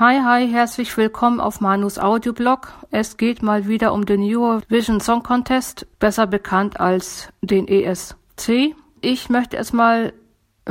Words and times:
Hi, 0.00 0.18
hi, 0.24 0.48
herzlich 0.48 0.96
willkommen 0.96 1.40
auf 1.40 1.60
Manus 1.60 1.98
Audioblog. 1.98 2.72
Es 2.90 3.18
geht 3.18 3.42
mal 3.42 3.68
wieder 3.68 3.92
um 3.92 4.06
den 4.06 4.22
Eurovision 4.22 4.98
Song 4.98 5.22
Contest, 5.22 5.86
besser 5.98 6.26
bekannt 6.26 6.80
als 6.80 7.28
den 7.42 7.68
ESC. 7.68 8.74
Ich 9.02 9.28
möchte 9.28 9.58
erstmal 9.58 10.14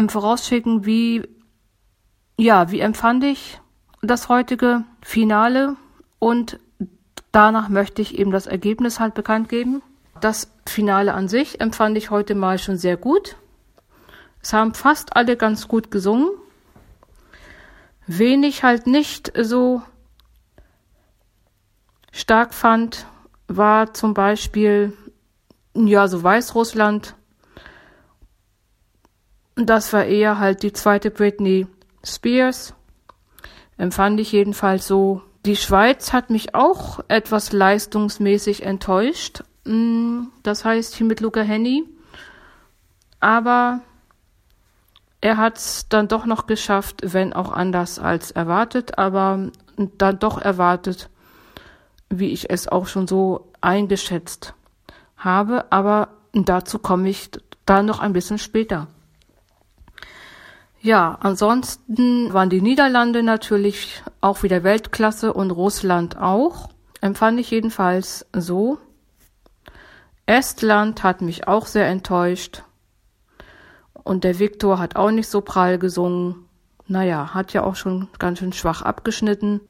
vorausschicken, 0.08 0.88
wie, 0.88 1.22
ja, 2.38 2.72
wie 2.72 2.80
empfand 2.80 3.24
ich 3.24 3.62
das 4.02 4.30
heutige 4.30 4.84
Finale 5.04 5.76
und 6.18 6.60
danach 7.32 7.70
möchte 7.70 8.02
ich 8.02 8.18
eben 8.18 8.32
das 8.32 8.48
Ergebnis 8.48 9.00
halt 9.00 9.14
bekannt 9.14 9.48
geben. 9.48 9.84
Das 10.22 10.52
Finale 10.66 11.14
an 11.14 11.28
sich 11.28 11.62
empfand 11.62 12.00
ich 12.00 12.10
heute 12.10 12.34
mal 12.34 12.58
schon 12.58 12.78
sehr 12.78 12.98
gut. 12.98 13.36
Es 14.42 14.54
haben 14.54 14.74
fast 14.74 15.16
alle 15.16 15.38
ganz 15.38 15.68
gut 15.68 15.92
gesungen. 15.92 16.30
Wen 18.12 18.42
ich 18.42 18.64
halt 18.64 18.88
nicht 18.88 19.32
so 19.40 19.84
stark 22.12 22.56
fand, 22.56 23.06
war 23.48 23.94
zum 23.94 24.16
Beispiel, 24.16 24.98
ja, 25.76 26.08
so 26.08 26.24
Weißrussland. 26.24 27.14
Das 29.56 29.94
war 29.94 30.06
eher 30.06 30.40
halt 30.40 30.64
die 30.64 30.74
zweite 30.74 31.12
Britney 31.12 31.68
Spears. 32.04 32.74
Empfand 33.78 34.20
ich 34.20 34.32
jedenfalls 34.32 34.88
so. 34.88 35.22
Die 35.46 35.56
Schweiz 35.56 36.12
hat 36.12 36.32
mich 36.32 36.56
auch 36.56 37.02
etwas 37.10 37.52
leistungsmäßig 37.52 38.64
enttäuscht. 38.64 39.44
Mm, 39.66 40.24
das 40.42 40.66
heißt 40.66 40.96
hier 40.96 41.06
mit 41.06 41.20
Luca 41.20 41.42
Henny. 41.42 41.84
Aber 43.20 43.82
er 45.22 45.38
hat 45.38 45.58
es 45.58 45.90
dann 45.90 46.08
doch 46.08 46.26
noch 46.26 46.48
geschafft, 46.48 47.02
wenn 47.04 47.34
auch 47.34 47.52
anders 47.52 48.00
als 48.00 48.32
erwartet, 48.32 48.98
aber 48.98 49.52
dann 49.76 50.20
doch 50.20 50.40
erwartet, 50.40 51.10
wie 52.10 52.30
ich 52.30 52.50
es 52.50 52.68
auch 52.68 52.88
schon 52.88 53.08
so 53.08 53.52
eingeschätzt 53.62 54.54
habe. 55.18 55.72
Aber 55.72 56.10
dazu 56.34 56.80
komme 56.80 57.10
ich 57.10 57.32
dann 57.66 57.86
noch 57.86 58.00
ein 58.00 58.14
bisschen 58.14 58.38
später. 58.38 58.88
Ja, 60.82 61.18
ansonsten 61.22 62.34
waren 62.34 62.50
die 62.50 62.62
Niederlande 62.62 63.22
natürlich 63.22 64.02
auch 64.22 64.44
wieder 64.44 64.64
Weltklasse 64.64 65.34
und 65.34 65.52
Russland 65.52 66.18
auch. 66.18 66.70
Empfand 67.02 67.40
ich 67.40 67.52
jedenfalls 67.52 68.26
so. 68.32 68.78
Estland 70.26 71.04
hat 71.04 71.22
mich 71.22 71.48
auch 71.48 71.66
sehr 71.66 71.88
enttäuscht. 71.88 72.64
Und 74.10 74.24
der 74.24 74.40
Viktor 74.40 74.80
hat 74.80 74.96
auch 74.96 75.12
nicht 75.12 75.30
so 75.30 75.42
prall 75.42 75.78
gesungen. 75.78 76.48
Naja, 76.88 77.36
hat 77.36 77.54
ja 77.54 77.64
auch 77.64 77.76
schon 77.76 78.08
ganz 78.18 78.40
schön 78.40 78.54
schwach 78.54 78.82
abgeschnitten. 78.82 79.62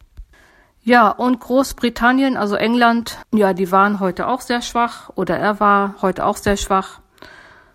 Ja, 0.82 1.10
und 1.10 1.42
Großbritannien, 1.42 2.38
also 2.38 2.56
England, 2.56 3.18
ja, 3.34 3.52
die 3.52 3.70
waren 3.74 4.00
heute 4.00 4.30
auch 4.30 4.40
sehr 4.40 4.62
schwach 4.62 5.10
oder 5.16 5.38
er 5.38 5.60
war 5.60 5.96
heute 6.02 6.24
auch 6.24 6.38
sehr 6.38 6.56
schwach. 6.56 7.02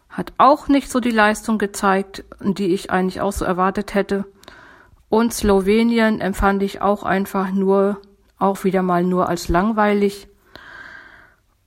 Hat 0.08 0.32
auch 0.38 0.68
nicht 0.68 0.90
so 0.90 1.00
die 1.00 1.10
Leistung 1.10 1.58
gezeigt, 1.58 2.24
die 2.40 2.72
ich 2.72 2.90
eigentlich 2.90 3.20
auch 3.20 3.32
so 3.32 3.44
erwartet 3.44 3.92
hätte. 3.92 4.24
Und 5.10 5.34
Slowenien 5.34 6.22
empfand 6.22 6.62
ich 6.62 6.80
auch 6.80 7.02
einfach 7.02 7.50
nur, 7.50 8.00
auch 8.38 8.64
wieder 8.64 8.80
mal 8.80 9.04
nur 9.04 9.28
als 9.28 9.48
langweilig. 9.48 10.28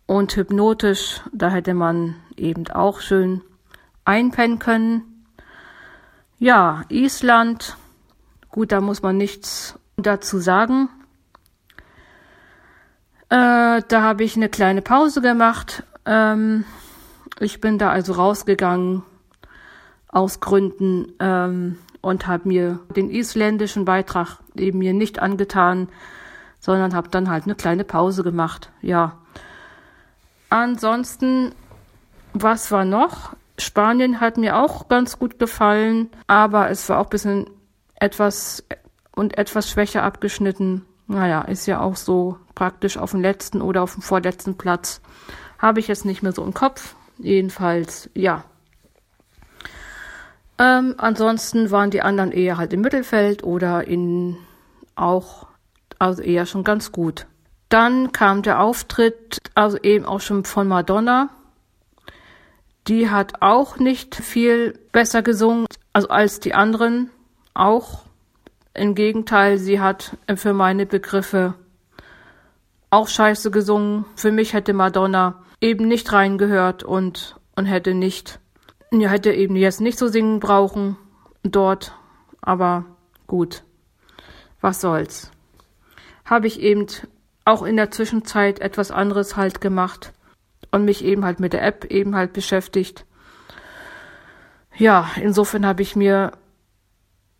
Und 0.07 0.35
hypnotisch, 0.35 1.21
da 1.31 1.51
hätte 1.51 1.75
man 1.75 2.15
eben 2.35 2.67
auch 2.69 2.99
schön 2.99 3.43
einpennen 4.07 4.57
können. 4.57 5.25
Ja, 6.39 6.83
Island, 6.89 7.77
gut, 8.49 8.71
da 8.71 8.79
muss 8.79 9.01
man 9.01 9.17
nichts 9.17 9.77
dazu 9.97 10.39
sagen. 10.39 10.89
Äh, 13.29 13.81
da 13.87 14.01
habe 14.01 14.23
ich 14.23 14.37
eine 14.37 14.47
kleine 14.47 14.81
Pause 14.81 15.21
gemacht. 15.21 15.83
Ähm, 16.05 16.63
ich 17.39 17.59
bin 17.59 17.77
da 17.77 17.89
also 17.89 18.13
rausgegangen 18.13 19.03
aus 20.07 20.39
Gründen 20.39 21.11
ähm, 21.19 21.77
und 22.01 22.27
habe 22.27 22.47
mir 22.47 22.79
den 22.95 23.09
isländischen 23.09 23.83
Beitrag 23.83 24.37
eben 24.55 24.79
mir 24.79 24.93
nicht 24.93 25.19
angetan, 25.19 25.89
sondern 26.59 26.95
habe 26.95 27.09
dann 27.09 27.29
halt 27.29 27.43
eine 27.43 27.55
kleine 27.55 27.83
Pause 27.83 28.23
gemacht. 28.23 28.71
Ja. 28.81 29.17
Ansonsten, 30.49 31.51
was 32.33 32.71
war 32.71 32.85
noch? 32.85 33.35
Spanien 33.59 34.19
hat 34.19 34.37
mir 34.37 34.57
auch 34.57 34.87
ganz 34.87 35.17
gut 35.17 35.39
gefallen, 35.39 36.09
aber 36.27 36.69
es 36.69 36.87
war 36.89 36.99
auch 36.99 37.05
ein 37.05 37.09
bisschen 37.09 37.49
etwas 37.95 38.63
und 39.15 39.37
etwas 39.37 39.69
schwächer 39.69 40.03
abgeschnitten. 40.03 40.85
Naja, 41.07 41.41
ist 41.41 41.65
ja 41.65 41.79
auch 41.79 41.95
so 41.95 42.37
praktisch 42.53 42.97
auf 42.97 43.11
dem 43.11 43.21
letzten 43.21 43.61
oder 43.61 43.81
auf 43.81 43.93
dem 43.93 44.03
vorletzten 44.03 44.57
Platz. 44.57 45.01
Habe 45.57 45.79
ich 45.79 45.87
jetzt 45.87 46.05
nicht 46.05 46.21
mehr 46.21 46.33
so 46.33 46.43
im 46.43 46.53
Kopf. 46.53 46.95
Jedenfalls, 47.17 48.09
ja. 48.13 48.43
Ähm, 50.59 50.95
ansonsten 50.97 51.71
waren 51.71 51.91
die 51.91 52.01
anderen 52.01 52.31
eher 52.31 52.57
halt 52.57 52.73
im 52.73 52.81
Mittelfeld 52.81 53.43
oder 53.43 53.87
in 53.87 54.37
auch, 54.95 55.47
also 55.99 56.21
eher 56.21 56.45
schon 56.45 56.63
ganz 56.63 56.91
gut. 56.91 57.27
Dann 57.69 58.11
kam 58.11 58.41
der 58.43 58.61
Auftritt, 58.61 59.41
also 59.55 59.77
eben 59.77 60.05
auch 60.05 60.21
schon 60.21 60.45
von 60.45 60.67
Madonna. 60.67 61.29
Die 62.87 63.09
hat 63.09 63.41
auch 63.41 63.79
nicht 63.79 64.15
viel 64.15 64.79
besser 64.93 65.21
gesungen, 65.21 65.65
als 65.91 66.39
die 66.39 66.53
anderen 66.53 67.09
auch. 67.53 68.03
Im 68.73 68.95
Gegenteil, 68.95 69.57
sie 69.57 69.81
hat 69.81 70.15
für 70.35 70.53
meine 70.53 70.85
Begriffe 70.85 71.55
auch 72.89 73.09
scheiße 73.09 73.51
gesungen. 73.51 74.05
Für 74.15 74.31
mich 74.31 74.53
hätte 74.53 74.73
Madonna 74.73 75.43
eben 75.59 75.87
nicht 75.87 76.13
reingehört 76.13 76.83
und, 76.83 77.35
und 77.55 77.65
hätte 77.65 77.93
nicht, 77.93 78.39
hätte 78.91 79.33
eben 79.33 79.57
jetzt 79.57 79.81
nicht 79.81 79.97
so 79.97 80.07
singen 80.07 80.39
brauchen 80.39 80.95
dort. 81.43 81.93
Aber 82.39 82.85
gut, 83.25 83.63
was 84.61 84.79
soll's. 84.79 85.31
Habe 86.23 86.47
ich 86.47 86.61
eben 86.61 86.85
auch 87.43 87.63
in 87.63 87.75
der 87.75 87.91
Zwischenzeit 87.91 88.59
etwas 88.59 88.91
anderes 88.91 89.35
halt 89.35 89.59
gemacht 89.59 90.13
und 90.71 90.85
mich 90.85 91.03
eben 91.03 91.25
halt 91.25 91.39
mit 91.39 91.53
der 91.53 91.63
App 91.63 91.85
eben 91.85 92.15
halt 92.15 92.33
beschäftigt. 92.33 93.05
Ja, 94.75 95.09
insofern 95.21 95.65
habe 95.65 95.81
ich 95.81 95.95
mir 95.95 96.33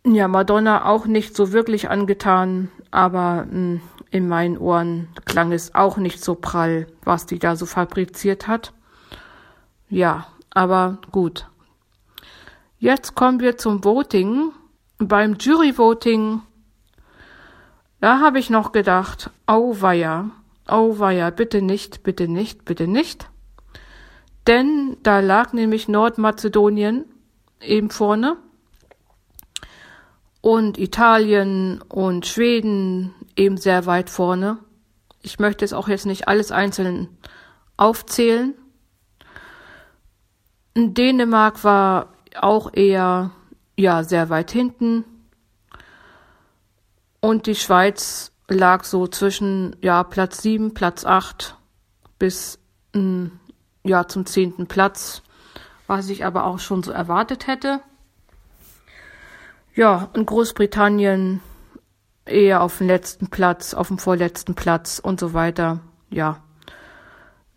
ja 0.04 0.28
Madonna 0.28 0.86
auch 0.86 1.06
nicht 1.06 1.36
so 1.36 1.52
wirklich 1.52 1.88
angetan, 1.88 2.70
aber 2.90 3.46
mh, 3.46 3.50
hm, 3.50 3.80
in 4.10 4.28
meinen 4.28 4.56
Ohren 4.56 5.08
klang 5.26 5.52
es 5.52 5.74
auch 5.74 5.98
nicht 5.98 6.24
so 6.24 6.34
prall, 6.34 6.86
was 7.04 7.26
die 7.26 7.38
da 7.38 7.56
so 7.56 7.66
fabriziert 7.66 8.48
hat. 8.48 8.72
Ja, 9.90 10.26
aber 10.50 10.98
gut. 11.12 11.46
Jetzt 12.78 13.14
kommen 13.14 13.40
wir 13.40 13.58
zum 13.58 13.84
Voting. 13.84 14.52
Beim 14.98 15.36
Jury-Voting, 15.38 16.42
da 18.00 18.20
habe 18.20 18.38
ich 18.38 18.50
noch 18.50 18.72
gedacht, 18.72 19.30
auweia, 19.46 20.30
Oh 20.68 20.98
weia, 20.98 21.30
bitte 21.30 21.62
nicht, 21.62 22.02
bitte 22.02 22.28
nicht, 22.28 22.64
bitte 22.64 22.86
nicht. 22.86 23.30
Denn 24.46 24.96
da 25.02 25.20
lag 25.20 25.52
nämlich 25.52 25.88
Nordmazedonien 25.88 27.04
eben 27.60 27.90
vorne 27.90 28.36
und 30.40 30.78
Italien 30.78 31.82
und 31.88 32.26
Schweden 32.26 33.14
eben 33.36 33.56
sehr 33.56 33.86
weit 33.86 34.10
vorne. 34.10 34.58
Ich 35.22 35.38
möchte 35.38 35.64
es 35.64 35.72
auch 35.72 35.88
jetzt 35.88 36.06
nicht 36.06 36.28
alles 36.28 36.52
einzeln 36.52 37.08
aufzählen. 37.76 38.54
Dänemark 40.74 41.64
war 41.64 42.12
auch 42.40 42.72
eher 42.72 43.32
ja 43.76 44.04
sehr 44.04 44.28
weit 44.30 44.50
hinten 44.50 45.04
und 47.20 47.46
die 47.46 47.54
Schweiz 47.54 48.32
lag 48.48 48.84
so 48.84 49.06
zwischen 49.06 49.76
ja 49.80 50.02
Platz 50.02 50.42
sieben, 50.42 50.74
Platz 50.74 51.04
acht 51.04 51.56
bis 52.18 52.58
mh, 52.94 53.00
hm, 53.00 53.40
ja 53.84 54.08
zum 54.08 54.26
zehnten 54.26 54.66
Platz, 54.66 55.22
was 55.86 56.08
ich 56.08 56.24
aber 56.24 56.44
auch 56.44 56.58
schon 56.58 56.82
so 56.82 56.92
erwartet 56.92 57.46
hätte. 57.46 57.80
Ja, 59.74 60.08
in 60.14 60.26
Großbritannien 60.26 61.40
eher 62.24 62.62
auf 62.62 62.78
dem 62.78 62.88
letzten 62.88 63.28
Platz, 63.28 63.74
auf 63.74 63.88
dem 63.88 63.98
vorletzten 63.98 64.54
Platz 64.54 64.98
und 64.98 65.20
so 65.20 65.34
weiter. 65.34 65.80
Ja. 66.10 66.42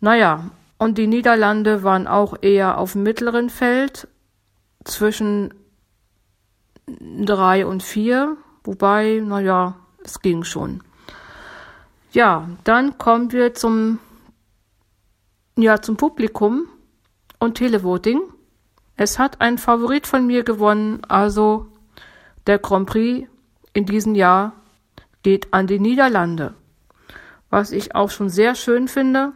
Naja, 0.00 0.50
und 0.78 0.98
die 0.98 1.06
Niederlande 1.06 1.82
waren 1.82 2.06
auch 2.06 2.34
eher 2.40 2.78
auf 2.78 2.92
dem 2.92 3.02
mittleren 3.02 3.50
Feld 3.50 4.08
zwischen 4.84 5.54
drei 6.86 7.66
und 7.66 7.82
vier, 7.82 8.36
wobei, 8.64 9.22
naja, 9.24 9.76
es 10.04 10.20
ging 10.20 10.44
schon. 10.44 10.82
Ja, 12.12 12.46
dann 12.64 12.98
kommen 12.98 13.32
wir 13.32 13.54
zum, 13.54 13.98
ja, 15.56 15.80
zum 15.80 15.96
Publikum 15.96 16.66
und 17.38 17.54
Televoting. 17.54 18.20
Es 18.96 19.18
hat 19.18 19.40
ein 19.40 19.56
Favorit 19.56 20.06
von 20.06 20.26
mir 20.26 20.44
gewonnen, 20.44 21.02
also 21.08 21.68
der 22.46 22.58
Grand 22.58 22.86
Prix 22.86 23.26
in 23.72 23.86
diesem 23.86 24.14
Jahr 24.14 24.52
geht 25.22 25.54
an 25.54 25.66
die 25.66 25.78
Niederlande. 25.78 26.52
Was 27.48 27.72
ich 27.72 27.94
auch 27.94 28.10
schon 28.10 28.28
sehr 28.28 28.54
schön 28.56 28.88
finde, 28.88 29.32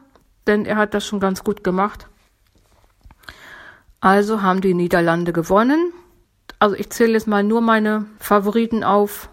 denn 0.46 0.66
er 0.66 0.76
hat 0.76 0.92
das 0.92 1.06
schon 1.06 1.20
ganz 1.20 1.42
gut 1.44 1.64
gemacht. 1.64 2.08
Also 4.00 4.42
haben 4.42 4.60
die 4.60 4.74
Niederlande 4.74 5.32
gewonnen. 5.32 5.94
Also 6.58 6.76
ich 6.76 6.90
zähle 6.90 7.14
jetzt 7.14 7.26
mal 7.26 7.42
nur 7.42 7.62
meine 7.62 8.04
Favoriten 8.18 8.84
auf, 8.84 9.30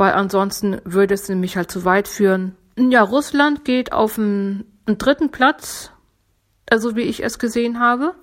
weil 0.00 0.14
ansonsten 0.14 0.80
würde 0.84 1.12
es 1.12 1.28
nämlich 1.28 1.58
halt 1.58 1.70
zu 1.70 1.84
weit 1.84 2.08
führen. 2.08 2.56
Ja, 2.78 3.02
Russland 3.02 3.66
geht 3.66 3.92
auf 3.92 4.14
den, 4.14 4.64
dritten 4.86 5.30
Platz, 5.30 5.92
also 6.70 6.96
wie 6.96 7.02
ich 7.02 7.22
es 7.22 7.38
gesehen 7.38 7.80
habe. 7.80 8.14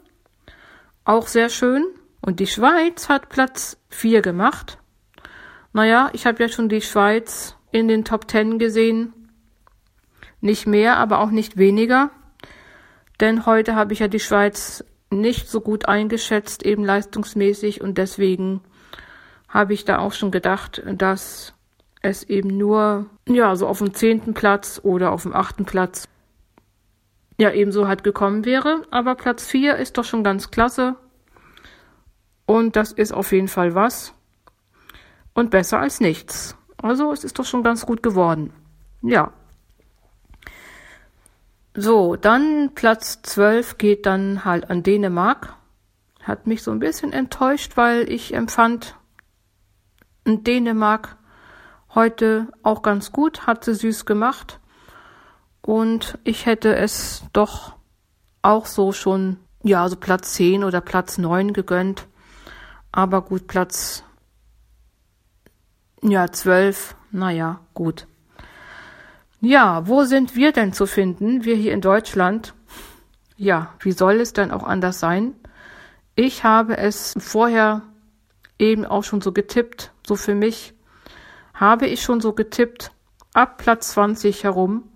Auch 1.06 1.28
sehr 1.28 1.50
schön. 1.50 1.86
Und 2.20 2.40
die 2.40 2.48
Schweiz 2.48 3.10
hat 3.10 3.30
Platz 3.30 3.78
4 3.90 4.24
gemacht. 4.24 4.80
Naja, 5.72 6.10
ich 6.14 6.26
habe 6.26 6.42
ja 6.42 6.50
schon 6.50 6.68
die 6.68 6.82
Schweiz 6.82 7.56
in 7.70 7.88
den 7.88 8.04
Top 8.04 8.28
10 8.28 8.58
gesehen. 8.58 9.14
Nicht 10.42 10.66
mehr, 10.66 10.98
aber 10.98 11.20
auch 11.20 11.30
nicht 11.30 11.58
weniger. 11.58 12.10
Denn 13.20 13.46
heute 13.46 13.76
habe 13.76 13.94
ich 13.94 14.00
ja 14.00 14.08
die 14.08 14.20
Schweiz 14.20 14.84
nicht 15.12 15.48
so 15.48 15.62
gut 15.62 15.88
eingeschätzt, 15.88 16.64
eben 16.64 16.84
leistungsmäßig. 16.84 17.82
Und 17.82 18.00
deswegen 18.00 18.62
habe 19.48 19.76
ich 19.76 19.86
da 19.86 20.00
auch 20.00 20.14
schon 20.14 20.32
gedacht, 20.32 20.82
dass 20.84 21.54
es 22.08 22.24
eben 22.24 22.58
nur, 22.58 23.06
ja, 23.28 23.56
so 23.56 23.68
auf 23.68 23.80
dem 23.80 23.94
zehnten 23.94 24.34
Platz 24.34 24.80
oder 24.84 25.12
auf 25.12 25.24
dem 25.24 25.34
achten 25.34 25.66
Platz 25.66 26.08
ja 27.40 27.52
ebenso 27.52 27.88
halt 27.88 28.04
gekommen 28.04 28.46
wäre. 28.46 28.84
Aber 28.92 29.16
Platz 29.16 29.46
vier 29.46 29.76
ist 29.78 29.98
doch 29.98 30.06
schon 30.06 30.24
ganz 30.24 30.52
klasse. 30.52 30.96
Und 32.46 32.76
das 32.76 32.92
ist 32.92 33.14
auf 33.14 33.32
jeden 33.32 33.48
Fall 33.48 33.76
was. 33.76 34.14
Und 35.34 35.52
besser 35.52 35.80
als 35.80 36.00
nichts. 36.00 36.56
Also 36.82 37.12
es 37.12 37.24
ist 37.24 37.38
doch 37.38 37.46
schon 37.46 37.64
ganz 37.64 37.86
gut 37.86 38.02
geworden. 38.02 38.54
Ja. 39.02 39.32
So, 41.76 42.16
dann 42.16 42.72
Platz 42.74 43.22
12 43.22 43.78
geht 43.78 44.06
dann 44.06 44.46
halt 44.46 44.70
an 44.70 44.82
Dänemark. 44.82 45.56
Hat 46.24 46.48
mich 46.48 46.64
so 46.64 46.72
ein 46.72 46.80
bisschen 46.80 47.14
enttäuscht, 47.14 47.78
weil 47.78 48.10
ich 48.12 48.34
empfand, 48.34 48.96
Dänemark 50.26 51.17
heute 51.98 52.48
auch 52.62 52.84
ganz 52.84 53.12
gut, 53.12 53.48
hat 53.48 53.66
sie 53.66 53.74
süß 53.74 54.06
gemacht. 54.06 54.60
Und 55.64 56.20
ich 56.24 56.46
hätte 56.46 56.76
es 56.76 57.24
doch 57.34 57.74
auch 58.44 58.68
so 58.68 58.92
schon, 58.92 59.38
ja, 59.64 59.90
so 59.90 59.96
Platz 59.96 60.34
10 60.34 60.64
oder 60.64 60.80
Platz 60.80 61.18
9 61.18 61.54
gegönnt. 61.54 62.08
Aber 62.92 63.24
gut, 63.24 63.48
Platz, 63.48 64.04
ja, 66.04 66.32
12, 66.32 66.96
naja, 67.12 67.62
gut. 67.74 68.06
Ja, 69.42 69.88
wo 69.88 70.04
sind 70.04 70.36
wir 70.36 70.52
denn 70.52 70.74
zu 70.74 70.86
finden? 70.86 71.46
Wir 71.46 71.56
hier 71.56 71.74
in 71.74 71.82
Deutschland. 71.82 72.54
Ja, 73.38 73.74
wie 73.80 73.92
soll 73.92 74.22
es 74.22 74.34
denn 74.34 74.52
auch 74.52 74.64
anders 74.64 75.00
sein? 75.00 75.34
Ich 76.16 76.44
habe 76.44 76.78
es 76.78 77.16
vorher 77.18 77.82
eben 78.60 78.86
auch 78.86 79.04
schon 79.04 79.22
so 79.22 79.32
getippt, 79.32 79.92
so 80.06 80.16
für 80.16 80.36
mich 80.36 80.77
habe 81.58 81.88
ich 81.88 82.02
schon 82.02 82.22
so 82.22 82.34
getippt, 82.34 82.92
ab 83.34 83.58
Platz 83.58 83.92
20 83.92 84.44
herum, 84.44 84.90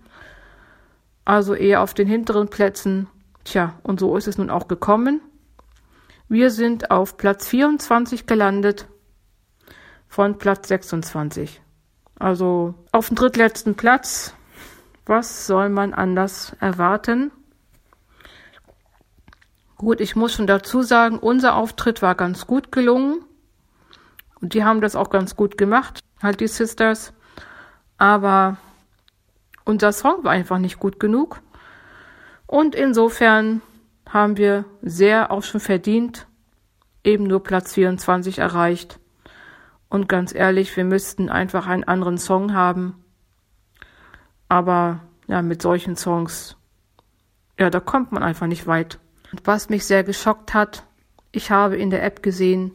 also 1.24 1.54
eher 1.54 1.82
auf 1.82 1.92
den 1.92 2.08
hinteren 2.08 2.48
Plätzen. 2.48 3.08
Tja, 3.44 3.74
und 3.82 4.00
so 4.00 4.16
ist 4.16 4.28
es 4.28 4.38
nun 4.38 4.50
auch 4.50 4.68
gekommen. 4.68 5.20
Wir 6.28 6.50
sind 6.50 6.90
auf 6.90 7.16
Platz 7.16 7.46
24 7.48 8.26
gelandet 8.26 8.86
von 10.08 10.38
Platz 10.38 10.68
26. 10.68 11.60
Also 12.18 12.74
auf 12.92 13.08
dem 13.08 13.16
drittletzten 13.16 13.74
Platz. 13.74 14.34
Was 15.04 15.48
soll 15.48 15.68
man 15.68 15.92
anders 15.92 16.56
erwarten? 16.60 17.32
Gut, 19.76 20.00
ich 20.00 20.14
muss 20.14 20.34
schon 20.34 20.46
dazu 20.46 20.82
sagen, 20.82 21.18
unser 21.18 21.56
Auftritt 21.56 22.02
war 22.02 22.14
ganz 22.14 22.46
gut 22.46 22.70
gelungen. 22.70 23.24
Und 24.40 24.54
die 24.54 24.64
haben 24.64 24.80
das 24.80 24.94
auch 24.94 25.10
ganz 25.10 25.34
gut 25.34 25.58
gemacht, 25.58 26.00
halt 26.22 26.40
die 26.40 26.48
Sisters. 26.48 27.12
Aber 27.98 28.56
unser 29.64 29.92
Song 29.92 30.24
war 30.24 30.32
einfach 30.32 30.58
nicht 30.58 30.78
gut 30.78 30.98
genug. 30.98 31.40
Und 32.46 32.74
insofern 32.74 33.62
haben 34.08 34.36
wir 34.36 34.64
sehr 34.82 35.30
auch 35.30 35.42
schon 35.42 35.60
verdient, 35.60 36.26
eben 37.04 37.24
nur 37.24 37.42
Platz 37.42 37.74
24 37.74 38.38
erreicht. 38.38 38.98
Und 39.88 40.08
ganz 40.08 40.34
ehrlich, 40.34 40.76
wir 40.76 40.84
müssten 40.84 41.28
einfach 41.28 41.66
einen 41.66 41.84
anderen 41.84 42.18
Song 42.18 42.54
haben. 42.54 43.04
Aber 44.48 45.00
ja, 45.28 45.42
mit 45.42 45.62
solchen 45.62 45.96
Songs, 45.96 46.56
ja, 47.58 47.70
da 47.70 47.80
kommt 47.80 48.12
man 48.12 48.22
einfach 48.22 48.46
nicht 48.46 48.66
weit. 48.66 48.98
Und 49.30 49.46
was 49.46 49.70
mich 49.70 49.86
sehr 49.86 50.04
geschockt 50.04 50.52
hat, 50.52 50.84
ich 51.30 51.50
habe 51.50 51.76
in 51.76 51.90
der 51.90 52.04
App 52.04 52.22
gesehen, 52.22 52.72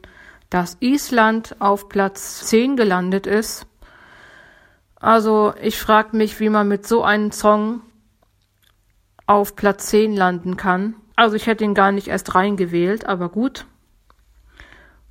dass 0.50 0.78
Island 0.80 1.56
auf 1.60 1.90
Platz 1.90 2.46
10 2.46 2.76
gelandet 2.76 3.28
ist. 3.28 3.68
Also 4.96 5.54
ich 5.62 5.78
frage 5.78 6.16
mich, 6.16 6.40
wie 6.40 6.50
man 6.50 6.68
mit 6.68 6.88
so 6.88 7.04
einem 7.04 7.32
Song 7.32 7.82
auf 9.26 9.56
Platz 9.56 9.88
10 9.88 10.16
landen 10.16 10.58
kann. 10.58 10.96
Also 11.16 11.36
ich 11.36 11.48
hätte 11.48 11.64
ihn 11.64 11.74
gar 11.74 11.92
nicht 11.92 12.08
erst 12.08 12.36
reingewählt, 12.36 13.06
aber 13.06 13.30
gut 13.30 13.66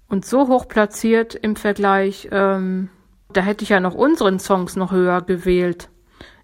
und 0.09 0.25
so 0.25 0.49
hoch 0.49 0.69
platziert 0.69 1.35
im 1.35 1.57
Vergleich, 1.57 2.29
ähm, 2.31 2.89
da 3.33 3.41
hätte 3.41 3.65
ich 3.65 3.71
ja 3.71 3.81
noch 3.81 3.95
unseren 3.95 4.39
Songs 4.39 4.77
noch 4.77 4.93
höher 4.93 5.21
gewählt. 5.23 5.89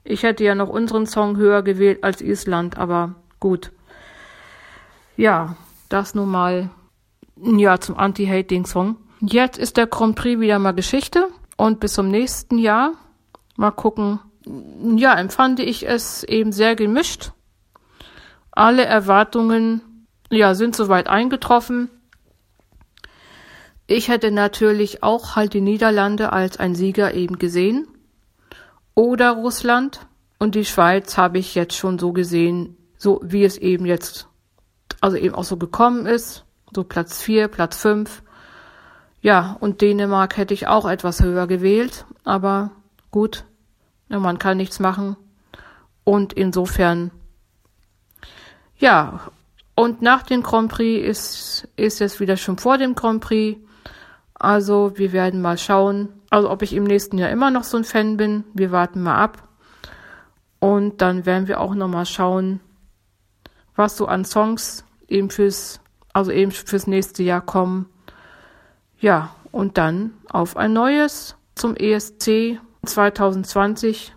Ich 0.05 0.25
hätte 0.25 0.43
ja 0.43 0.55
noch 0.55 0.69
unseren 0.69 1.06
Song 1.06 1.37
höher 1.37 1.62
gewählt 1.62 2.03
als 2.03 2.21
Island, 2.21 2.77
aber 2.77 3.15
gut. 3.39 3.71
Ja, 5.17 5.56
das 5.89 6.15
nun 6.15 6.29
mal 6.29 6.71
ja 7.37 7.79
zum 7.79 7.96
Anti-Hating-Song. 7.96 8.96
Jetzt 9.20 9.58
ist 9.58 9.76
der 9.76 9.87
Grand 9.87 10.17
Prix 10.17 10.40
wieder 10.40 10.58
mal 10.58 10.73
Geschichte 10.73 11.29
und 11.56 11.81
bis 11.81 11.94
zum 11.94 12.08
nächsten 12.08 12.58
Jahr 12.58 12.93
mal 13.56 13.70
gucken. 13.70 14.20
Ja, 14.96 15.14
empfand 15.14 15.61
ich 15.61 15.88
es 15.88 16.25
eben 16.25 16.52
sehr 16.52 16.75
gemischt. 16.75 17.32
Alle 18.50 18.84
Erwartungen 18.84 20.06
ja 20.31 20.55
sind 20.55 20.75
soweit 20.75 21.08
eingetroffen. 21.08 21.90
Ich 23.87 24.08
hätte 24.08 24.31
natürlich 24.31 25.02
auch 25.02 25.37
halt 25.37 25.55
die 25.55 25.61
Niederlande 25.61 26.32
als 26.32 26.58
ein 26.58 26.75
Sieger 26.75 27.14
eben 27.14 27.38
gesehen. 27.38 27.87
Oder 28.94 29.32
Russland. 29.32 30.06
Und 30.39 30.55
die 30.55 30.65
Schweiz 30.65 31.17
habe 31.17 31.39
ich 31.39 31.55
jetzt 31.55 31.77
schon 31.77 31.98
so 31.98 32.12
gesehen, 32.12 32.77
so 32.96 33.20
wie 33.22 33.44
es 33.44 33.58
eben 33.58 33.86
jetzt, 33.86 34.29
also 35.01 35.17
eben 35.17 35.34
auch 35.34 35.44
so 35.44 35.56
gekommen 35.56 36.06
ist. 36.06 36.44
So 36.74 36.84
Platz 36.84 37.20
4, 37.22 37.48
Platz 37.48 37.76
5. 37.79 38.22
Ja, 39.20 39.56
und 39.60 39.81
Dänemark 39.81 40.36
hätte 40.36 40.55
ich 40.55 40.67
auch 40.67 40.88
etwas 40.88 41.22
höher 41.22 41.46
gewählt. 41.46 42.06
Aber 42.24 42.70
gut, 43.10 43.44
man 44.08 44.38
kann 44.38 44.56
nichts 44.56 44.81
machen. 44.81 45.17
Und 46.05 46.32
insofern, 46.32 47.10
ja, 48.76 49.20
und 49.74 50.02
nach 50.02 50.22
dem 50.22 50.43
Grand 50.43 50.70
Prix 50.70 51.06
ist, 51.06 51.69
ist 51.76 52.00
es 52.00 52.20
wieder 52.20 52.36
schon 52.36 52.58
vor 52.58 52.79
dem 52.79 52.94
Grand 52.94 53.22
Prix. 53.22 53.60
Also 54.34 54.93
wir 54.96 55.12
werden 55.12 55.41
mal 55.41 55.58
schauen, 55.58 56.08
also 56.31 56.50
ob 56.50 56.62
ich 56.62 56.72
im 56.72 56.84
nächsten 56.84 57.19
Jahr 57.19 57.31
immer 57.31 57.50
noch 57.50 57.64
so 57.64 57.76
ein 57.76 57.84
Fan 57.84 58.17
bin. 58.17 58.44
Wir 58.55 58.72
warten 58.72 59.02
mal 59.02 59.17
ab. 59.17 59.48
Und 60.58 61.00
dann 61.00 61.26
werden 61.26 61.48
wir 61.48 61.60
auch 61.60 61.74
noch 61.74 61.88
mal 61.88 62.06
schauen, 62.06 62.60
was 63.76 63.96
so 63.96 64.06
an 64.06 64.24
Songs 64.24 64.84
eben 65.08 65.31
fürs, 65.31 65.81
also 66.13 66.31
eben 66.31 66.51
fürs 66.51 66.87
nächste 66.87 67.23
Jahr 67.23 67.41
kommen. 67.41 67.87
Ja, 68.99 69.35
und 69.51 69.79
dann 69.79 70.15
auf 70.31 70.57
ein 70.57 70.73
neues 70.73 71.37
zum 71.55 71.77
ESC 71.77 72.61
2020. 72.85 74.15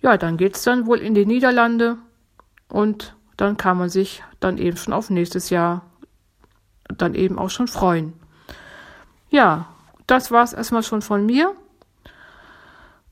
Ja, 0.00 0.16
dann 0.16 0.36
geht's 0.36 0.62
dann 0.62 0.86
wohl 0.86 0.98
in 0.98 1.14
die 1.14 1.26
Niederlande 1.26 1.98
und 2.68 3.16
dann 3.36 3.56
kann 3.56 3.78
man 3.78 3.88
sich 3.88 4.22
dann 4.40 4.58
eben 4.58 4.76
schon 4.76 4.92
auf 4.92 5.10
nächstes 5.10 5.50
Jahr 5.50 5.82
dann 6.88 7.14
eben 7.14 7.38
auch 7.38 7.50
schon 7.50 7.68
freuen. 7.68 8.12
Ja, 9.30 9.68
das 10.06 10.30
war's 10.30 10.52
erstmal 10.52 10.82
schon 10.82 11.02
von 11.02 11.24
mir. 11.26 11.54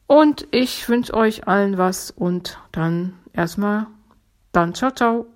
Und 0.07 0.47
ich 0.51 0.89
wünsche 0.89 1.15
euch 1.15 1.49
allen 1.49 1.79
was 1.79 2.11
und 2.11 2.59
dann 2.71 3.15
erstmal 3.33 3.87
dann 4.53 4.75
ciao, 4.75 4.91
ciao. 4.91 5.32